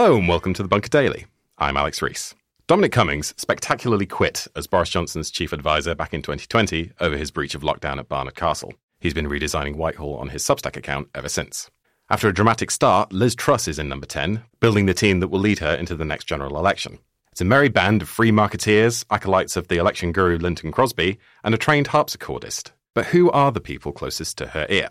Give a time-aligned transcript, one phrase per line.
[0.00, 1.26] Hello and welcome to the Bunker Daily.
[1.58, 2.32] I'm Alex Rees.
[2.68, 7.56] Dominic Cummings spectacularly quit as Boris Johnson's chief advisor back in 2020 over his breach
[7.56, 8.72] of lockdown at Barnard Castle.
[9.00, 11.68] He's been redesigning Whitehall on his Substack account ever since.
[12.08, 15.40] After a dramatic start, Liz Truss is in number 10, building the team that will
[15.40, 17.00] lead her into the next general election.
[17.32, 21.56] It's a merry band of free marketeers, acolytes of the election guru Lynton Crosby, and
[21.56, 22.70] a trained harpsichordist.
[22.94, 24.90] But who are the people closest to her ear?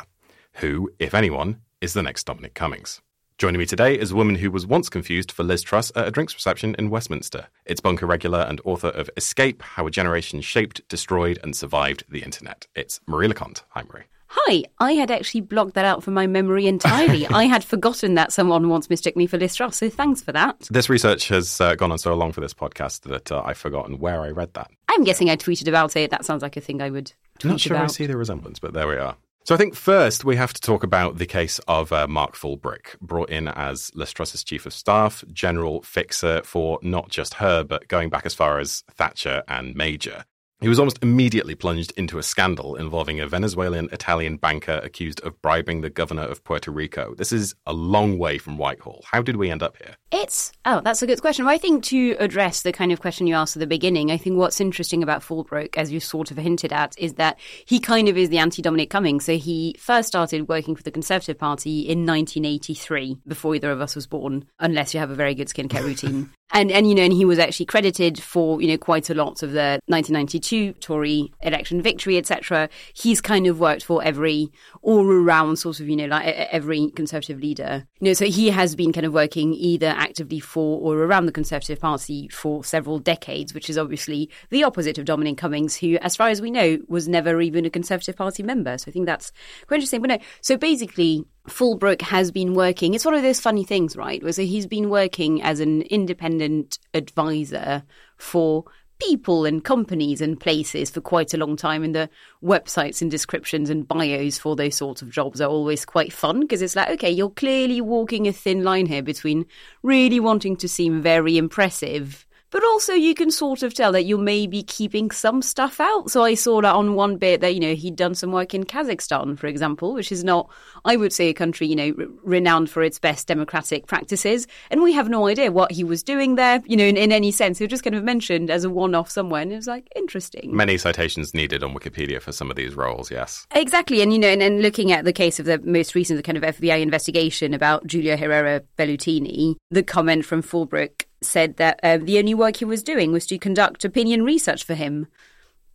[0.56, 3.02] Who, if anyone, is the next Dominic Cummings?
[3.38, 6.10] Joining me today is a woman who was once confused for Liz Truss at a
[6.10, 7.50] drinks reception in Westminster.
[7.68, 12.24] It's bunker regular and author of Escape How a Generation Shaped, Destroyed, and Survived the
[12.24, 12.66] Internet.
[12.74, 13.62] It's Marie Le Conte.
[13.70, 14.06] Hi, Marie.
[14.30, 17.28] Hi, I had actually blocked that out from my memory entirely.
[17.32, 20.68] I had forgotten that someone once mistook me for Liz Truss, so thanks for that.
[20.72, 24.00] This research has uh, gone on so long for this podcast that uh, I've forgotten
[24.00, 24.72] where I read that.
[24.90, 26.10] I'm guessing I tweeted about it.
[26.10, 27.84] That sounds like a thing I would tweet Not sure about.
[27.84, 29.16] I see the resemblance, but there we are.
[29.48, 33.00] So I think first we have to talk about the case of uh, Mark Fullbrook,
[33.00, 37.88] brought in as Liz Truss's chief of staff, general fixer for not just her, but
[37.88, 40.26] going back as far as Thatcher and Major.
[40.60, 45.40] He was almost immediately plunged into a scandal involving a Venezuelan Italian banker accused of
[45.44, 47.14] bribing the governor of Puerto Rico.
[47.14, 49.04] This is a long way from Whitehall.
[49.06, 49.96] How did we end up here?
[50.12, 51.46] It's oh, that's a good question.
[51.46, 54.18] Well, I think to address the kind of question you asked at the beginning, I
[54.18, 58.10] think what's interesting about Fullbrook, as you sort of hinted at, is that he kind
[58.10, 59.26] of is the anti-Dominic Cummings.
[59.26, 63.96] So he first started working for the Conservative Party in 1983, before either of us
[63.96, 66.32] was born, unless you have a very good skincare routine.
[66.52, 69.44] And and you know, and he was actually credited for you know quite a lot
[69.44, 72.70] of the 1992 Tory election victory, etc.
[72.94, 74.50] He's kind of worked for every
[74.82, 77.86] all around sort of you know like every Conservative leader.
[78.00, 81.32] You know, so he has been kind of working either actively for or around the
[81.34, 86.16] Conservative Party for several decades, which is obviously the opposite of Dominic Cummings, who, as
[86.16, 88.78] far as we know, was never even a Conservative Party member.
[88.78, 89.34] So I think that's
[89.68, 90.02] quite interesting.
[90.02, 91.26] But no, so basically.
[91.48, 92.94] Fullbrook has been working.
[92.94, 94.22] It's one of those funny things, right?
[94.34, 97.84] So he's been working as an independent advisor
[98.18, 98.66] for
[99.00, 101.84] people and companies and places for quite a long time.
[101.84, 102.10] And the
[102.44, 106.62] websites and descriptions and bios for those sorts of jobs are always quite fun because
[106.62, 109.46] it's like, okay, you're clearly walking a thin line here between
[109.84, 114.18] really wanting to seem very impressive but also you can sort of tell that you're
[114.18, 116.10] maybe keeping some stuff out.
[116.10, 118.64] So I saw that on one bit that, you know, he'd done some work in
[118.64, 120.50] Kazakhstan, for example, which is not,
[120.86, 124.48] I would say, a country, you know, r- renowned for its best democratic practices.
[124.72, 127.32] And we have no idea what he was doing there, you know, in, in any
[127.32, 127.58] sense.
[127.58, 129.42] He was just kind of mentioned as a one off somewhere.
[129.42, 130.56] And it was like, interesting.
[130.56, 133.46] Many citations needed on Wikipedia for some of these roles, yes.
[133.52, 134.02] Exactly.
[134.02, 136.38] And, you know, and, and looking at the case of the most recent the kind
[136.38, 142.20] of FBI investigation about Giulio Herrera Velutini, the comment from Fullbrook said that uh, the
[142.20, 145.08] only work he was doing was to conduct opinion research for him.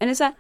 [0.01, 0.35] And it's like,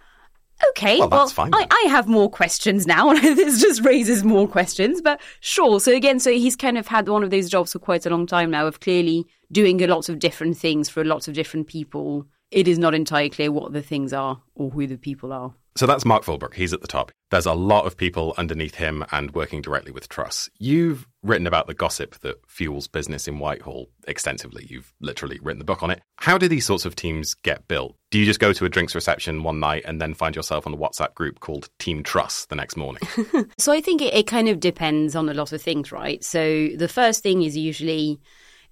[0.70, 1.66] okay, Well, that's fine I.
[1.70, 5.80] I have more questions now, and this just raises more questions, but sure.
[5.80, 8.26] So again, so he's kind of had one of those jobs for quite a long
[8.26, 12.26] time now of clearly doing a lot of different things for lots of different people.
[12.52, 15.54] It is not entirely clear what the things are or who the people are.
[15.74, 16.52] So that's Mark Fullbrook.
[16.52, 17.12] He's at the top.
[17.30, 20.50] There's a lot of people underneath him and working directly with Truss.
[20.58, 24.66] You've written about the gossip that fuels business in Whitehall extensively.
[24.68, 26.02] You've literally written the book on it.
[26.16, 27.96] How do these sorts of teams get built?
[28.10, 30.74] Do you just go to a drinks reception one night and then find yourself on
[30.74, 33.02] a WhatsApp group called Team Truss the next morning?
[33.58, 36.22] So I think it, it kind of depends on a lot of things, right?
[36.22, 38.20] So the first thing is usually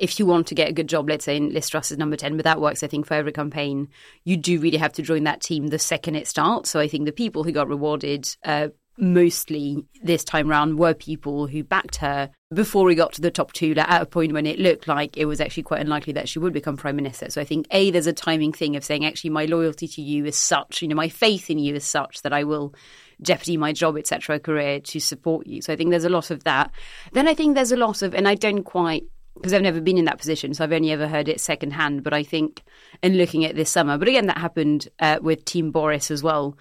[0.01, 2.17] if you want to get a good job, let's say in Liz Truss is number
[2.17, 3.89] 10, but that works, I think, for every campaign,
[4.25, 6.71] you do really have to join that team the second it starts.
[6.71, 11.47] So I think the people who got rewarded uh, mostly this time round were people
[11.47, 14.59] who backed her before we got to the top two, at a point when it
[14.59, 17.31] looked like it was actually quite unlikely that she would become prime minister.
[17.31, 20.25] So I think A, there's a timing thing of saying, actually, my loyalty to you
[20.25, 22.75] is such, you know, my faith in you is such that I will
[23.21, 25.61] jeopardy my job, etc., career to support you.
[25.61, 26.73] So I think there's a lot of that.
[27.13, 29.05] Then I think there's a lot of, and I don't quite
[29.41, 32.03] because I've never been in that position, so I've only ever heard it secondhand.
[32.03, 32.63] But I think,
[33.03, 36.59] in looking at this summer, but again, that happened uh, with Team Boris as well.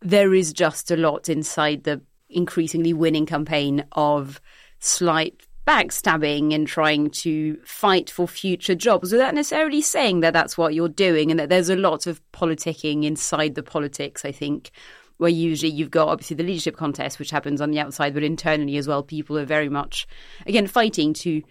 [0.00, 4.40] There is just a lot inside the increasingly winning campaign of
[4.80, 10.74] slight backstabbing and trying to fight for future jobs without necessarily saying that that's what
[10.74, 14.24] you're doing, and that there's a lot of politicking inside the politics.
[14.24, 14.72] I think
[15.18, 18.76] where usually you've got obviously the leadership contest, which happens on the outside, but internally
[18.76, 20.06] as well, people are very much
[20.44, 21.42] again fighting to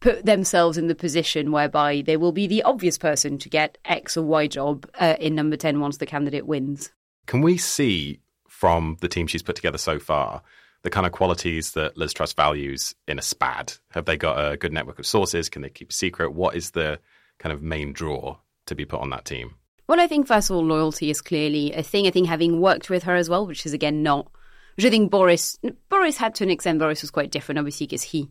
[0.00, 4.16] put themselves in the position whereby they will be the obvious person to get X
[4.16, 6.92] or Y job uh, in number 10 once the candidate wins.
[7.26, 10.42] Can we see from the team she's put together so far
[10.82, 13.78] the kind of qualities that Liz Truss values in a SPAD?
[13.90, 15.48] Have they got a good network of sources?
[15.48, 16.32] Can they keep a secret?
[16.32, 17.00] What is the
[17.38, 19.54] kind of main draw to be put on that team?
[19.88, 22.06] Well, I think first of all, loyalty is clearly a thing.
[22.06, 24.28] I think having worked with her as well, which is again not,
[24.76, 25.58] which I think Boris
[25.88, 26.78] Boris had to an extent.
[26.78, 28.30] Boris was quite different, obviously, because he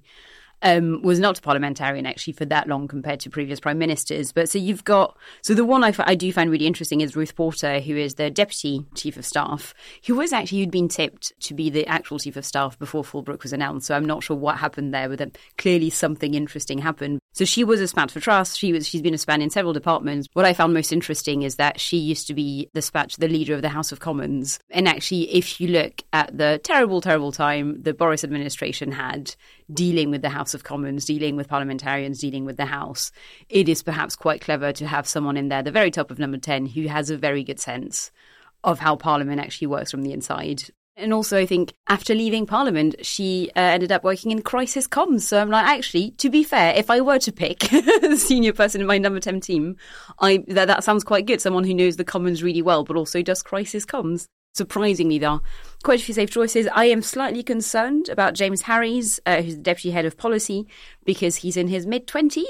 [0.62, 4.32] um, was not a parliamentarian actually for that long compared to previous prime ministers.
[4.32, 7.36] But so you've got so the one I, I do find really interesting is Ruth
[7.36, 9.74] Porter, who is the deputy chief of staff,
[10.06, 13.44] who was actually who'd been tipped to be the actual chief of staff before Fullbrook
[13.44, 13.88] was announced.
[13.88, 17.20] So I'm not sure what happened there, but clearly something interesting happened.
[17.34, 18.56] So she was a SPAD for Truss.
[18.56, 20.28] She was she's been a SPAD in several departments.
[20.34, 23.54] What I found most interesting is that she used to be the SPAD, the leader
[23.54, 24.60] of the House of Commons.
[24.70, 29.36] And actually, if you look at the terrible, terrible time the Boris administration had
[29.74, 33.12] dealing with the House of Commons, dealing with parliamentarians, dealing with the House,
[33.50, 36.38] it is perhaps quite clever to have someone in there, the very top of number
[36.38, 38.12] 10, who has a very good sense
[38.64, 40.64] of how Parliament actually works from the inside.
[40.98, 45.22] And also, I think after leaving Parliament, she uh, ended up working in crisis comms.
[45.22, 48.80] So I'm like, actually, to be fair, if I were to pick a senior person
[48.80, 49.76] in my number 10 team,
[50.20, 51.42] I that, that sounds quite good.
[51.42, 55.42] Someone who knows the Commons really well, but also does crisis comms surprisingly, are
[55.86, 56.68] quite a few safe choices.
[56.74, 60.68] I am slightly concerned about James Harries, uh, who's the deputy head of policy,
[61.06, 62.44] because he's in his mid 20s.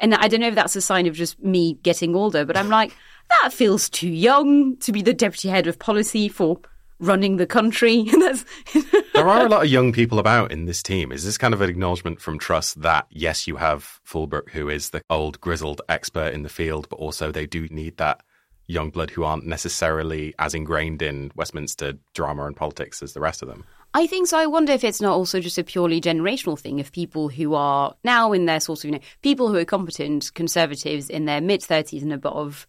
[0.00, 2.68] And I don't know if that's a sign of just me getting older, but I'm
[2.68, 2.94] like,
[3.30, 6.58] that feels too young to be the deputy head of policy for
[6.98, 8.02] running the country.
[9.14, 11.12] there are a lot of young people about in this team.
[11.12, 14.90] Is this kind of an acknowledgement from Truss that, yes, you have Fullbrook, who is
[14.90, 18.22] the old grizzled expert in the field, but also they do need that
[18.72, 23.42] young blood who aren't necessarily as ingrained in Westminster drama and politics as the rest
[23.42, 23.64] of them.
[23.94, 24.38] I think so.
[24.38, 27.94] I wonder if it's not also just a purely generational thing of people who are
[28.02, 31.60] now in their sort of, you know, people who are competent conservatives in their mid
[31.60, 32.66] 30s and above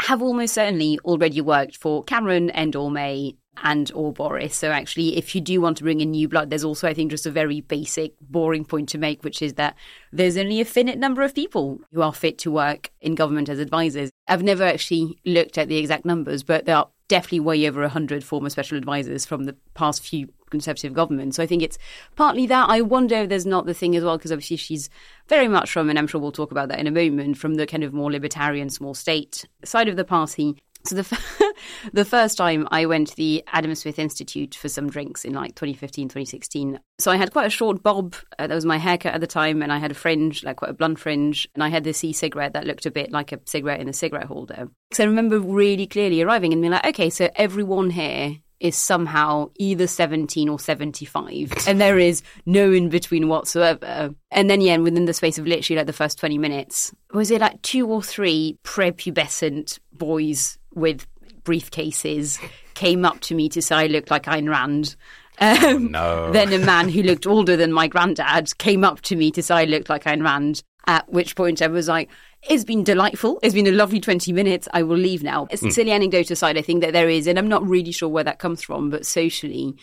[0.00, 4.56] have almost certainly already worked for Cameron and or May and or Boris.
[4.56, 7.10] So actually, if you do want to bring in new blood, there's also, I think,
[7.10, 9.76] just a very basic, boring point to make, which is that
[10.12, 13.58] there's only a finite number of people who are fit to work in government as
[13.58, 14.10] advisors.
[14.28, 18.24] I've never actually looked at the exact numbers, but there are definitely way over 100
[18.24, 21.36] former special advisors from the past few conservative governments.
[21.36, 21.78] So I think it's
[22.16, 22.68] partly that.
[22.68, 24.88] I wonder if there's not the thing as well, because obviously she's
[25.28, 27.66] very much from, and I'm sure we'll talk about that in a moment, from the
[27.66, 30.56] kind of more libertarian small state side of the party.
[30.86, 31.54] So the
[31.92, 35.54] the first time I went to the Adam Smith Institute for some drinks in like
[35.54, 36.78] 2015, 2016.
[36.98, 38.14] So I had quite a short bob.
[38.38, 40.70] Uh, that was my haircut at the time, and I had a fringe, like quite
[40.70, 43.80] a blunt fringe, and I had this e-cigarette that looked a bit like a cigarette
[43.80, 44.68] in a cigarette holder.
[44.92, 49.50] So I remember really clearly arriving and being like, okay, so everyone here is somehow
[49.58, 55.04] either 17 or 75 and there is no in between whatsoever and then yeah within
[55.04, 58.58] the space of literally like the first 20 minutes was it like two or three
[58.64, 61.06] prepubescent boys with
[61.44, 62.38] briefcases
[62.74, 64.96] came up to me to say I looked like Ayn Rand.
[65.38, 66.32] Um, oh, no.
[66.32, 69.54] Then a man who looked older than my granddad came up to me to say
[69.54, 70.62] I looked like Ayn Rand.
[70.86, 72.10] At which point I was like,
[72.48, 73.38] it's been delightful.
[73.42, 74.68] It's been a lovely 20 minutes.
[74.72, 75.46] I will leave now.
[75.50, 75.72] It's mm.
[75.72, 78.38] silly anecdote aside, I think that there is, and I'm not really sure where that
[78.38, 79.76] comes from, but socially,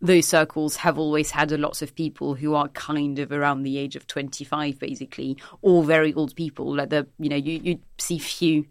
[0.00, 3.76] those circles have always had a lots of people who are kind of around the
[3.76, 6.74] age of 25, basically, or very old people.
[6.74, 8.64] Like the, you know, you, you see few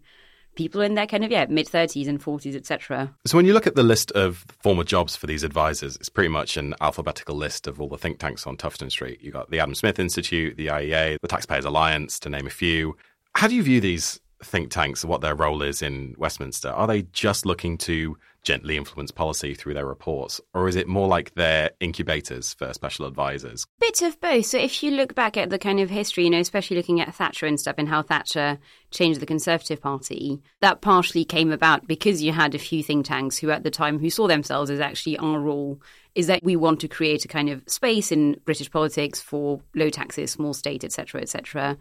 [0.56, 3.66] people in their kind of yeah mid 30s and 40s etc so when you look
[3.66, 7.66] at the list of former jobs for these advisors it's pretty much an alphabetical list
[7.66, 9.20] of all the think tanks on tufton street.
[9.22, 12.96] You've got the adam smith institute the iea the taxpayers alliance to name a few.
[13.34, 16.68] How do you view these think tanks and what their role is in westminster?
[16.68, 20.40] Are they just looking to gently influence policy through their reports?
[20.54, 23.66] Or is it more like they're incubators for special advisors?
[23.80, 24.46] Bits of both.
[24.46, 27.14] So if you look back at the kind of history, you know, especially looking at
[27.14, 28.58] Thatcher and stuff and how Thatcher
[28.92, 33.36] changed the Conservative Party, that partially came about because you had a few think tanks
[33.36, 35.82] who at the time who saw themselves as actually our role
[36.14, 39.90] is that we want to create a kind of space in British politics for low
[39.90, 41.76] taxes, small state, etc., etc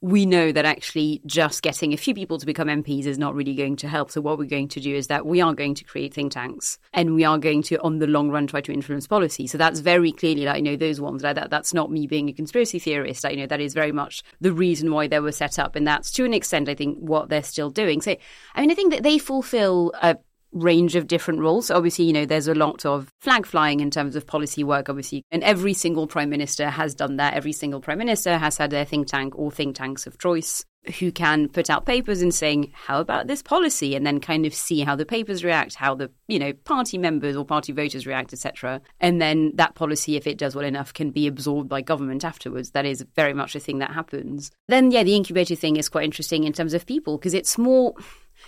[0.00, 3.54] we know that actually just getting a few people to become MPs is not really
[3.54, 4.12] going to help.
[4.12, 6.78] So what we're going to do is that we are going to create think tanks
[6.92, 9.48] and we are going to, on the long run, try to influence policy.
[9.48, 12.28] So that's very clearly, like, you know, those ones, like that, that's not me being
[12.28, 13.24] a conspiracy theorist.
[13.24, 15.74] Like, you know, that is very much the reason why they were set up.
[15.74, 18.00] And that's to an extent, I think, what they're still doing.
[18.00, 18.14] So,
[18.54, 20.16] I mean, I think that they fulfill a
[20.52, 21.70] range of different roles.
[21.70, 25.24] Obviously, you know, there's a lot of flag flying in terms of policy work, obviously.
[25.30, 27.34] And every single prime minister has done that.
[27.34, 30.64] Every single prime minister has had their think tank or think tanks of choice
[30.98, 33.94] who can put out papers and saying, how about this policy?
[33.94, 37.36] And then kind of see how the papers react, how the, you know, party members
[37.36, 38.80] or party voters react, etc.
[39.00, 42.70] And then that policy, if it does well enough, can be absorbed by government afterwards.
[42.70, 44.50] That is very much a thing that happens.
[44.68, 47.94] Then, yeah, the incubator thing is quite interesting in terms of people because it's more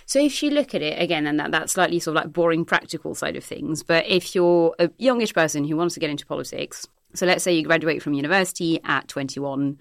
[0.05, 2.65] so if you look at it again, and that, that slightly sort of like boring
[2.65, 6.25] practical side of things, but if you're a youngish person who wants to get into
[6.25, 9.77] politics, so let's say you graduate from university at 21,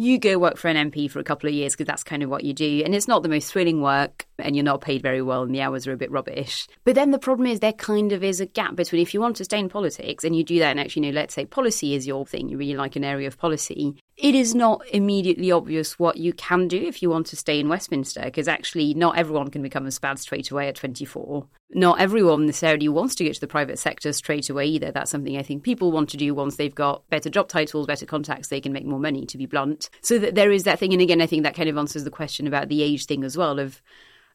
[0.00, 2.30] you go work for an MP for a couple of years because that's kind of
[2.30, 2.82] what you do.
[2.86, 5.60] And it's not the most thrilling work and you're not paid very well and the
[5.60, 6.66] hours are a bit rubbish.
[6.84, 9.36] But then the problem is there kind of is a gap between if you want
[9.36, 11.94] to stay in politics and you do that and actually, you know, let's say policy
[11.94, 15.98] is your thing, you really like an area of policy, it is not immediately obvious
[15.98, 19.50] what you can do if you want to stay in Westminster because actually not everyone
[19.50, 21.46] can become a SPAD straight away at 24.
[21.72, 24.90] Not everyone necessarily wants to get to the private sector straight away either.
[24.90, 28.06] That's something I think people want to do once they've got better job titles, better
[28.06, 29.88] contacts, they can make more money, to be blunt.
[30.02, 30.92] So that there is that thing.
[30.92, 33.36] And again, I think that kind of answers the question about the age thing as
[33.36, 33.80] well of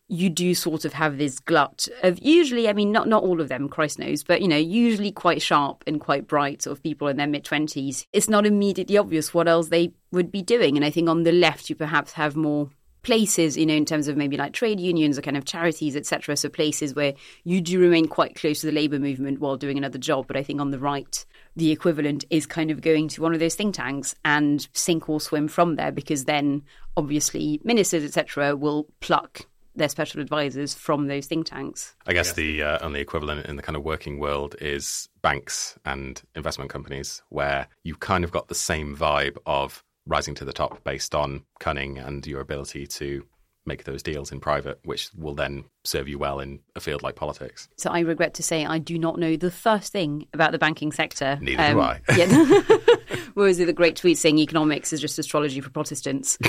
[0.07, 3.49] you do sort of have this glut of usually, I mean, not not all of
[3.49, 7.07] them, Christ knows, but you know, usually quite sharp and quite bright sort of people
[7.07, 8.05] in their mid twenties.
[8.13, 11.31] It's not immediately obvious what else they would be doing, and I think on the
[11.31, 12.69] left you perhaps have more
[13.05, 16.35] places, you know, in terms of maybe like trade unions or kind of charities, etc.
[16.35, 19.99] So places where you do remain quite close to the labour movement while doing another
[19.99, 20.25] job.
[20.27, 21.23] But I think on the right,
[21.55, 25.21] the equivalent is kind of going to one of those think tanks and sink or
[25.21, 26.63] swim from there, because then
[26.97, 29.45] obviously ministers, etc., will pluck
[29.75, 31.95] their special advisors from those think tanks.
[32.07, 36.21] I guess the uh, only equivalent in the kind of working world is banks and
[36.33, 40.83] investment companies, where you've kind of got the same vibe of rising to the top
[40.83, 43.25] based on cunning and your ability to
[43.65, 47.15] make those deals in private, which will then serve you well in a field like
[47.15, 47.67] politics.
[47.77, 50.91] So I regret to say I do not know the first thing about the banking
[50.91, 51.39] sector.
[51.41, 51.99] Neither um, do I.
[52.15, 52.61] yeah.
[53.33, 56.37] Whereas the great tweet saying economics is just astrology for Protestants.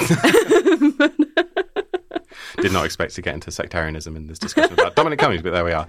[2.59, 5.65] Did not expect to get into sectarianism in this discussion about Dominic Cummings, but there
[5.65, 5.87] we are.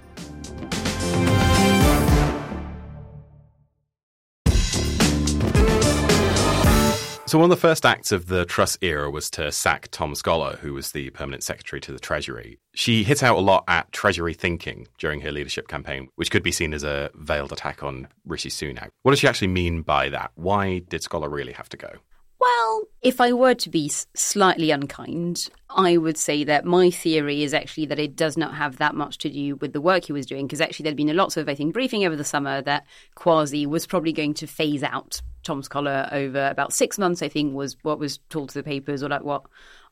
[7.28, 10.56] So, one of the first acts of the Truss era was to sack Tom Scholar,
[10.62, 12.58] who was the permanent secretary to the Treasury.
[12.74, 16.54] She hit out a lot at Treasury thinking during her leadership campaign, which could be
[16.54, 18.92] seen as a veiled attack on Rishi Sunak.
[19.04, 20.32] What does she actually mean by that?
[20.36, 21.96] Why did Scholar really have to go?
[22.40, 27.54] Well, if I were to be slightly unkind, I would say that my theory is
[27.54, 30.28] actually that it does not have that much to do with the work he was
[30.28, 32.86] doing, because actually there'd been a lot of, I think, briefing over the summer that
[33.16, 37.56] Kwasi was probably going to phase out Tom Scholar over about six months, I think,
[37.56, 39.44] was what was told to the papers, or like what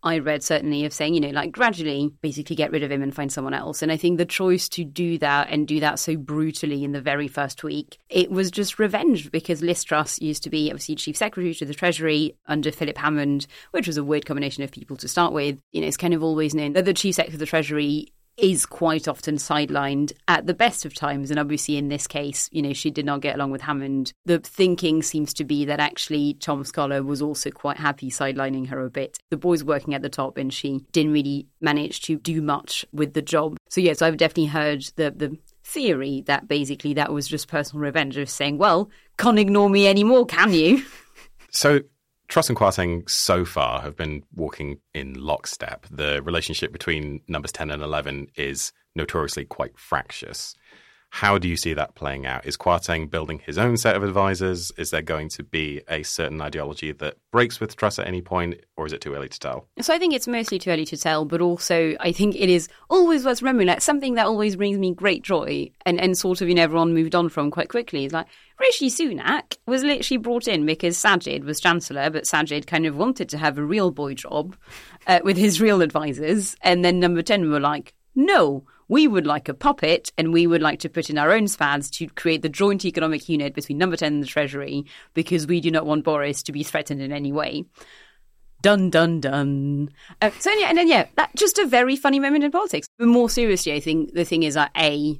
[0.05, 3.13] I read certainly of saying, you know, like gradually basically get rid of him and
[3.13, 3.81] find someone else.
[3.81, 7.01] And I think the choice to do that and do that so brutally in the
[7.01, 11.17] very first week, it was just revenge because Liz Truss used to be obviously chief
[11.17, 15.07] secretary to the Treasury under Philip Hammond, which was a weird combination of people to
[15.07, 15.57] start with.
[15.71, 18.65] You know, it's kind of always known that the chief secretary of the Treasury is
[18.65, 21.29] quite often sidelined at the best of times.
[21.29, 24.13] And obviously, in this case, you know, she did not get along with Hammond.
[24.25, 28.83] The thinking seems to be that actually Tom Scholar was also quite happy sidelining her
[28.83, 29.17] a bit.
[29.29, 33.13] The boys working at the top, and she didn't really manage to do much with
[33.13, 33.57] the job.
[33.69, 38.17] So, yes, I've definitely heard the, the theory that basically that was just personal revenge
[38.17, 40.83] of saying, well, can't ignore me anymore, can you?
[41.51, 41.79] So
[42.27, 45.85] Truss and Kwarteng so far have been walking in lockstep.
[45.91, 50.55] The relationship between numbers 10 and 11 is notoriously quite fractious.
[51.15, 52.45] How do you see that playing out?
[52.45, 54.73] Is Kwarteng building his own set of advisors?
[54.77, 58.59] Is there going to be a certain ideology that breaks with Truss at any point,
[58.75, 59.69] or is it too early to tell?
[59.79, 62.67] So I think it's mostly too early to tell, but also I think it is
[62.89, 66.49] always worth remembering that something that always brings me great joy and, and sort of,
[66.49, 68.27] you know, everyone moved on from quite quickly is like
[68.59, 73.29] Rishi Sunak was literally brought in because Sajid was Chancellor, but Sajid kind of wanted
[73.29, 74.57] to have a real boy job
[75.07, 76.57] uh, with his real advisors.
[76.61, 80.61] And then number 10 were like, no, we would like a puppet and we would
[80.61, 83.97] like to put in our own SPADs to create the joint economic unit between number
[83.97, 87.31] 10 and the Treasury because we do not want Boris to be threatened in any
[87.31, 87.65] way.
[88.61, 89.89] Dun dun dun.
[90.21, 92.87] Uh, so yeah, and then yeah, that just a very funny moment in politics.
[92.97, 95.19] But more seriously, I think the thing is that a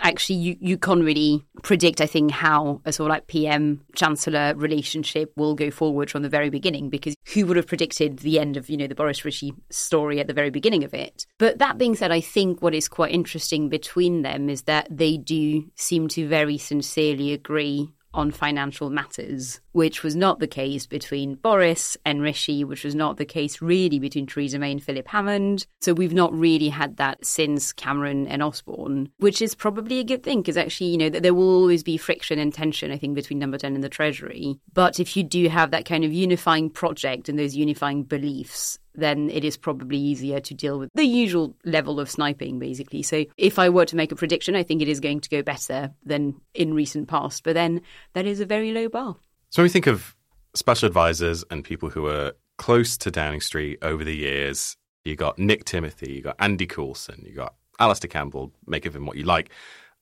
[0.00, 4.54] actually you, you can't really predict, I think, how a sort of like PM Chancellor
[4.56, 8.56] relationship will go forward from the very beginning, because who would have predicted the end
[8.56, 11.26] of, you know, the Boris Rishi story at the very beginning of it?
[11.38, 15.16] But that being said, I think what is quite interesting between them is that they
[15.16, 21.34] do seem to very sincerely agree on financial matters, which was not the case between
[21.36, 25.66] Boris and Rishi, which was not the case really between Theresa May and Philip Hammond.
[25.80, 30.22] So we've not really had that since Cameron and Osborne, which is probably a good
[30.22, 33.38] thing because actually, you know, there will always be friction and tension, I think, between
[33.38, 34.58] number 10 and the Treasury.
[34.72, 39.30] But if you do have that kind of unifying project and those unifying beliefs, then
[39.30, 43.02] it is probably easier to deal with the usual level of sniping, basically.
[43.02, 45.42] So if I were to make a prediction, I think it is going to go
[45.42, 47.44] better than in recent past.
[47.44, 47.82] But then
[48.14, 49.16] that is a very low bar.
[49.50, 50.14] So when we think of
[50.54, 55.38] special advisors and people who are close to Downing Street over the years, you got
[55.38, 59.24] Nick Timothy, you got Andy Coulson, you got Alastair Campbell, make of him what you
[59.24, 59.50] like,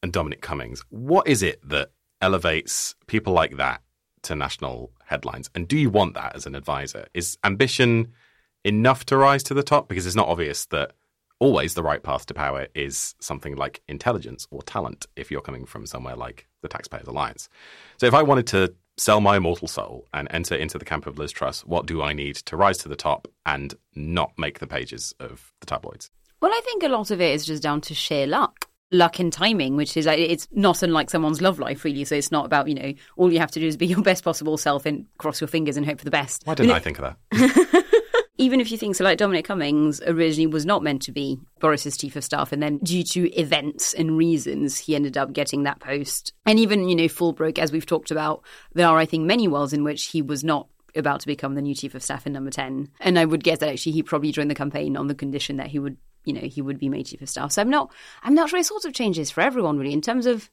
[0.03, 0.83] and Dominic Cummings.
[0.91, 3.83] What is it that elevates people like that
[4.23, 5.51] to national headlines?
[5.55, 7.07] And do you want that as an advisor?
[7.15, 8.13] Is ambition
[8.64, 9.88] enough to rise to the top?
[9.88, 10.92] Because it's not obvious that
[11.38, 15.66] always the right path to power is something like intelligence or talent if you're coming
[15.66, 17.49] from somewhere like the Taxpayers Alliance.
[17.99, 21.18] So if I wanted to sell my immortal soul and enter into the camp of
[21.18, 24.66] Liz Truss, what do I need to rise to the top and not make the
[24.66, 26.11] pages of the tabloids?
[26.40, 28.68] Well, I think a lot of it is just down to sheer luck.
[28.90, 32.04] Luck and timing, which is it's not unlike someone's love life, really.
[32.04, 34.23] So it's not about you know all you have to do is be your best
[34.23, 36.42] possible self and cross your fingers and hope for the best.
[36.44, 37.85] Why didn't you know, I think of that?
[38.37, 41.97] even if you think so, like Dominic Cummings originally was not meant to be Boris's
[41.97, 45.81] chief of staff, and then due to events and reasons, he ended up getting that
[45.81, 46.33] post.
[46.45, 49.73] And even, you know, Fullbrook, as we've talked about, there are, I think, many worlds
[49.73, 52.50] in which he was not about to become the new chief of staff in number
[52.50, 52.88] 10.
[53.00, 55.69] And I would guess that actually he probably joined the campaign on the condition that
[55.69, 57.53] he would, you know, he would be made chief of staff.
[57.53, 60.26] So I'm not, I'm not sure it sort of changes for everyone really in terms
[60.26, 60.50] of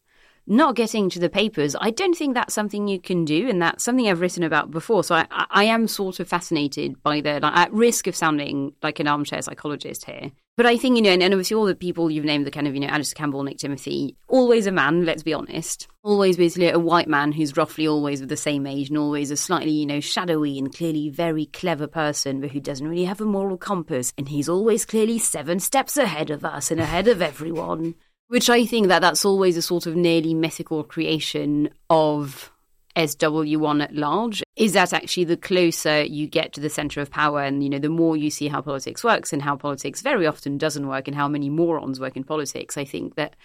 [0.47, 3.83] not getting to the papers, I don't think that's something you can do, and that's
[3.83, 5.03] something I've written about before.
[5.03, 8.99] So I, I am sort of fascinated by the, like, at risk of sounding like
[8.99, 10.31] an armchair psychologist here.
[10.57, 12.67] But I think, you know, and, and obviously all the people you've named, the kind
[12.67, 15.87] of, you know, Alastair Campbell, Nick Timothy, always a man, let's be honest.
[16.03, 19.37] Always basically a white man who's roughly always of the same age and always a
[19.37, 23.25] slightly, you know, shadowy and clearly very clever person, but who doesn't really have a
[23.25, 24.11] moral compass.
[24.17, 27.95] And he's always clearly seven steps ahead of us and ahead of everyone.
[28.31, 32.49] Which I think that that's always a sort of nearly mythical creation of
[32.95, 37.43] SW1 at large is that actually the closer you get to the center of power
[37.43, 40.57] and you know the more you see how politics works and how politics very often
[40.57, 43.35] doesn't work and how many morons work in politics i think that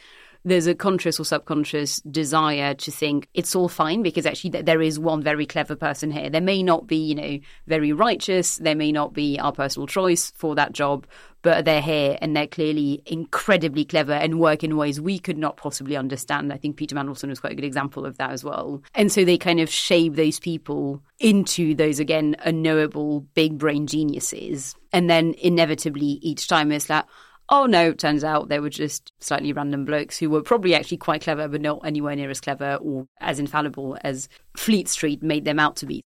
[0.46, 4.96] there's a conscious or subconscious desire to think it's all fine because actually there is
[4.96, 6.30] one very clever person here.
[6.30, 8.56] There may not be, you know, very righteous.
[8.58, 11.04] There may not be our personal choice for that job,
[11.46, 15.56] but they're here and they're clearly incredibly clever and work in ways we could not
[15.56, 16.52] possibly understand.
[16.52, 18.82] I think Peter Mandelson was quite a good example of that as well.
[18.96, 24.74] And so they kind of shape those people into those, again, unknowable big brain geniuses.
[24.92, 27.04] And then inevitably each time it's like,
[27.48, 30.96] Oh no, it turns out they were just slightly random blokes who were probably actually
[30.96, 35.44] quite clever, but not anywhere near as clever or as infallible as Fleet Street made
[35.44, 36.02] them out to be.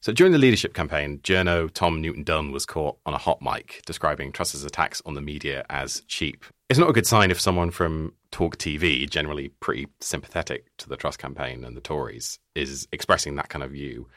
[0.00, 3.82] So during the leadership campaign, journo Tom Newton Dunn was caught on a hot mic
[3.86, 6.44] describing Truss's attacks on the media as cheap.
[6.68, 10.96] It's not a good sign if someone from Talk TV, generally pretty sympathetic to the
[10.96, 14.08] Truss campaign and the Tories, is expressing that kind of view.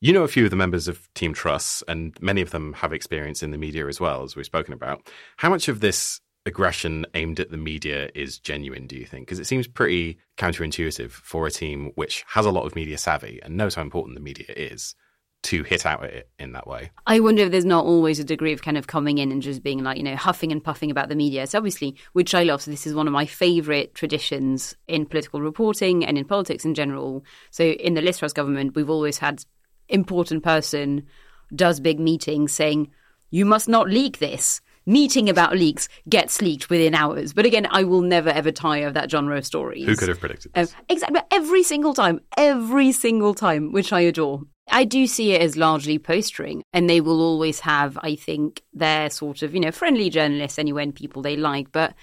[0.00, 2.92] You know a few of the members of Team Truss, and many of them have
[2.92, 5.08] experience in the media as well, as we've spoken about.
[5.36, 9.26] How much of this aggression aimed at the media is genuine, do you think?
[9.26, 13.40] Because it seems pretty counterintuitive for a team which has a lot of media savvy
[13.42, 14.94] and knows how important the media is
[15.44, 16.90] to hit out at it in that way.
[17.06, 19.62] I wonder if there's not always a degree of kind of coming in and just
[19.62, 21.46] being like, you know, huffing and puffing about the media.
[21.46, 22.62] So obviously, which I love.
[22.62, 26.74] So this is one of my favourite traditions in political reporting and in politics in
[26.74, 27.24] general.
[27.50, 29.44] So in the Liz Truss government, we've always had
[29.88, 31.06] important person
[31.54, 32.90] does big meetings saying,
[33.30, 34.60] you must not leak this.
[34.86, 37.34] Meeting about leaks gets leaked within hours.
[37.34, 39.84] But again, I will never ever tire of that genre of stories.
[39.84, 40.72] Who could have predicted this?
[40.72, 41.20] Um, exactly.
[41.30, 42.20] Every single time.
[42.38, 44.44] Every single time, which I adore.
[44.70, 49.10] I do see it as largely postering, and they will always have, I think, their
[49.10, 51.72] sort of, you know, friendly journalists anyway, people they like.
[51.72, 51.94] But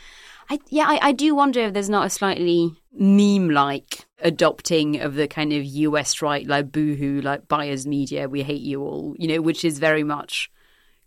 [0.50, 5.16] I, yeah, I, I do wonder if there's not a slightly meme like adopting of
[5.16, 9.28] the kind of US right, like boohoo, like buyers media, we hate you all, you
[9.28, 10.52] know, which is very much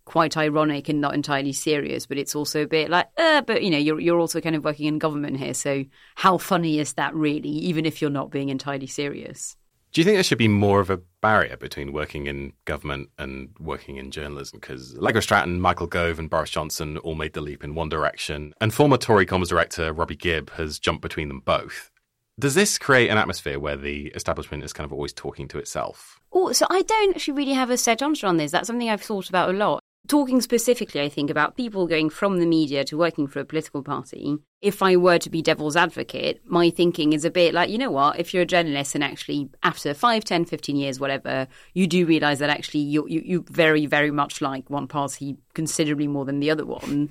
[0.08, 3.70] quite ironic and not entirely serious, but it's also a bit like, uh, but you
[3.70, 7.14] know, you're you're also kind of working in government here, so how funny is that
[7.14, 9.57] really, even if you're not being entirely serious?
[9.92, 13.50] Do you think there should be more of a barrier between working in government and
[13.58, 14.58] working in journalism?
[14.60, 18.52] Because Allegra Stratton, Michael Gove, and Boris Johnson all made the leap in one direction,
[18.60, 21.90] and former Tory comms director Robbie Gibb has jumped between them both.
[22.38, 26.20] Does this create an atmosphere where the establishment is kind of always talking to itself?
[26.32, 28.52] Oh, so I don't actually really have a set answer on this.
[28.52, 32.40] That's something I've thought about a lot talking specifically, I think, about people going from
[32.40, 36.40] the media to working for a political party, if I were to be devil's advocate,
[36.44, 39.50] my thinking is a bit like, you know what, if you're a journalist and actually
[39.62, 43.86] after 5, 10, 15 years, whatever, you do realize that actually you, you, you very,
[43.86, 47.10] very much like one party considerably more than the other one.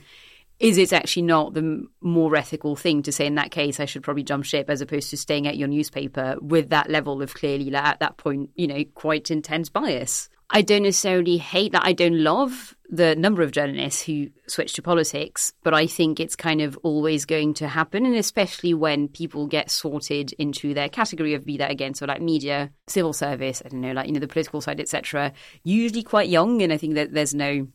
[0.59, 4.01] Is it actually not the more ethical thing to say in that case I should
[4.01, 7.73] probably jump ship as opposed to staying at your newspaper with that level of clearly
[7.75, 10.29] at that point, you know, quite intense bias?
[10.49, 11.85] I don't necessarily hate that.
[11.85, 16.37] I don't love the number of journalists who switch to politics, but I think it's
[16.37, 21.33] kind of always going to happen, and especially when people get sorted into their category
[21.33, 24.21] of be that again, so like media, civil service, I don't know, like you know
[24.21, 25.33] the political side, etc.
[25.63, 27.67] Usually quite young, and I think that there's no,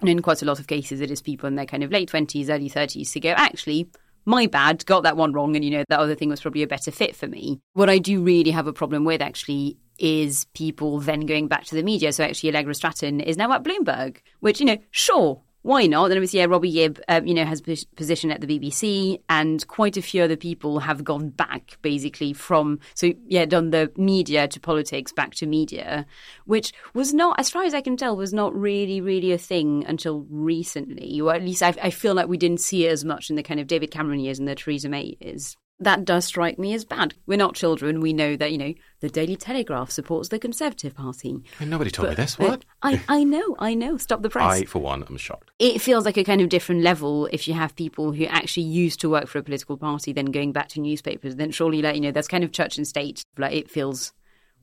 [0.00, 2.08] and in quite a lot of cases, it is people in their kind of late
[2.08, 3.88] twenties, early thirties to go actually
[4.26, 6.68] my bad, got that one wrong, and you know, that other thing was probably a
[6.68, 7.60] better fit for me.
[7.74, 11.74] What I do really have a problem with actually is people then going back to
[11.74, 12.12] the media.
[12.12, 16.08] So actually, Allegra Stratton is now at Bloomberg, which, you know, sure, why not?
[16.08, 19.66] Then obviously, yeah, Robbie Gibb, um, you know, has a position at the BBC, and
[19.66, 24.46] quite a few other people have gone back, basically from so yeah, done the media
[24.46, 26.04] to politics, back to media,
[26.44, 29.86] which was not, as far as I can tell, was not really, really a thing
[29.88, 33.30] until recently, or at least I, I feel like we didn't see it as much
[33.30, 36.58] in the kind of David Cameron years and the Theresa May years that does strike
[36.58, 37.14] me as bad.
[37.26, 38.00] We're not children.
[38.00, 41.32] We know that, you know, the Daily Telegraph supports the Conservative Party.
[41.32, 42.38] Mean, nobody told but, me this.
[42.38, 42.64] Uh, what?
[42.82, 43.96] I, I know, I know.
[43.96, 44.44] Stop the press.
[44.44, 45.50] I, for one, am shocked.
[45.58, 49.00] It feels like a kind of different level if you have people who actually used
[49.00, 51.36] to work for a political party, then going back to newspapers.
[51.36, 53.24] Then surely, like, you know, that's kind of church and state.
[53.36, 54.12] Like, it feels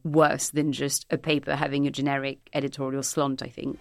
[0.03, 3.79] worse than just a paper having a generic editorial slant, I think.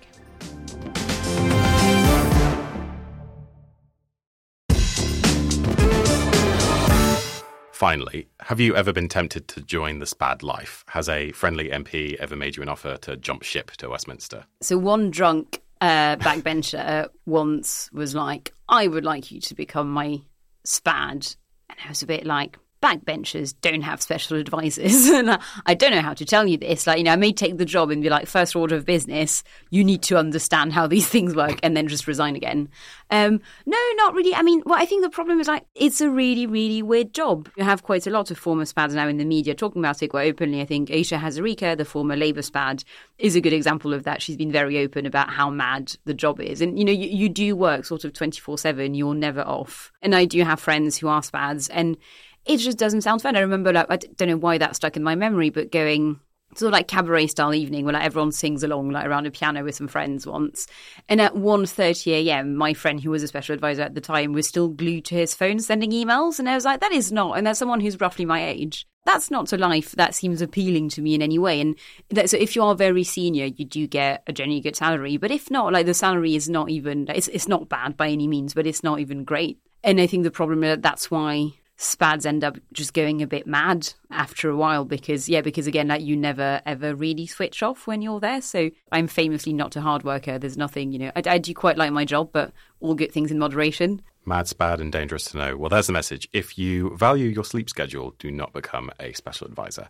[7.80, 10.84] Finally, have you ever been tempted to join the SPAD life?
[10.88, 14.44] Has a friendly MP ever made you an offer to jump ship to Westminster?
[14.60, 20.20] So, one drunk uh, backbencher once was like, I would like you to become my
[20.66, 21.36] SPAD.
[21.70, 25.06] And I was a bit like, backbenchers don't have special advisors.
[25.08, 26.86] and I don't know how to tell you this.
[26.86, 29.42] Like, you know, I may take the job and be like, first order of business,
[29.70, 32.68] you need to understand how these things work and then just resign again.
[33.10, 34.34] Um, no, not really.
[34.34, 37.50] I mean, well, I think the problem is like, it's a really, really weird job.
[37.56, 40.08] You have quite a lot of former SPADs now in the media talking about it
[40.08, 40.60] quite openly.
[40.60, 42.84] I think Ayesha Hazarika, the former Labour SPAD,
[43.18, 44.22] is a good example of that.
[44.22, 46.60] She's been very open about how mad the job is.
[46.60, 49.92] And, you know, you, you do work sort of 24 7, you're never off.
[50.02, 51.96] And I do have friends who are SPADs and
[52.44, 53.36] it just doesn't sound fun.
[53.36, 56.20] I remember, like, I don't know why that stuck in my memory, but going
[56.56, 59.62] sort of like cabaret style evening where like everyone sings along like around a piano
[59.62, 60.66] with some friends once.
[61.08, 64.68] And at 1.30am my friend who was a special advisor at the time was still
[64.68, 66.38] glued to his phone sending emails.
[66.38, 68.86] And i was like that is not and that's someone who's roughly my age.
[69.06, 71.60] That's not a life that seems appealing to me in any way.
[71.60, 71.76] And
[72.10, 75.16] that, so if you are very senior you do get a genuinely good salary.
[75.16, 78.26] But if not like the salary is not even it's, it's not bad by any
[78.26, 79.58] means but it's not even great.
[79.84, 83.46] And i think the problem is that's why spads end up just going a bit
[83.46, 87.86] mad after a while because yeah because again like you never ever really switch off
[87.86, 88.42] when you're there.
[88.42, 90.38] So i'm famously not a hard worker.
[90.38, 93.30] There's nothing you know I, I do quite like my job but all good things
[93.30, 94.02] in moderation.
[94.26, 95.56] Mad spad and dangerous to know.
[95.56, 96.28] Well there's the message.
[96.34, 99.88] If you value your sleep schedule do not become a special advisor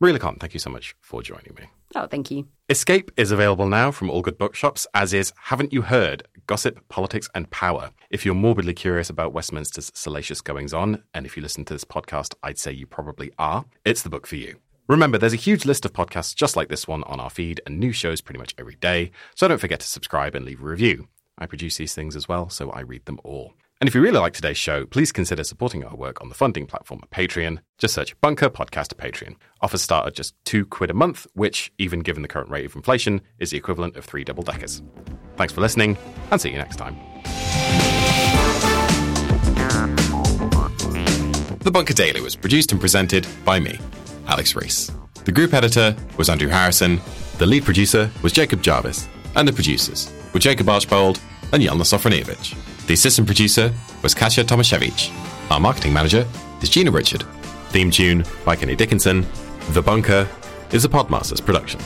[0.00, 1.64] Marie Le thank you so much for joining me.
[1.96, 2.46] Oh, thank you.
[2.68, 6.22] Escape is available now from all good bookshops, as is Haven't You Heard?
[6.46, 7.90] Gossip, Politics and Power.
[8.08, 11.84] If you're morbidly curious about Westminster's salacious goings on, and if you listen to this
[11.84, 14.60] podcast, I'd say you probably are, it's the book for you.
[14.86, 17.80] Remember, there's a huge list of podcasts just like this one on our feed and
[17.80, 21.08] new shows pretty much every day, so don't forget to subscribe and leave a review.
[21.36, 23.54] I produce these things as well, so I read them all.
[23.80, 26.66] And if you really like today's show, please consider supporting our work on the funding
[26.66, 27.60] platform at Patreon.
[27.78, 29.36] Just search Bunker Podcast Patreon.
[29.60, 32.74] Offers start at just two quid a month, which, even given the current rate of
[32.74, 34.82] inflation, is the equivalent of three double deckers.
[35.36, 35.96] Thanks for listening,
[36.32, 36.96] and see you next time.
[41.60, 43.78] The Bunker Daily was produced and presented by me,
[44.26, 44.90] Alex Rees.
[45.24, 47.00] The group editor was Andrew Harrison,
[47.38, 51.20] the lead producer was Jacob Jarvis, and the producers were Jacob Archbold
[51.52, 52.67] and Jelena Sofronijevic.
[52.88, 53.70] The assistant producer
[54.02, 55.12] was Kasia Tomasiewicz.
[55.50, 56.26] Our marketing manager
[56.62, 57.22] is Gina Richard.
[57.68, 59.26] Theme tune by Kenny Dickinson.
[59.72, 60.26] The Bunker
[60.72, 61.80] is a Podmasters production.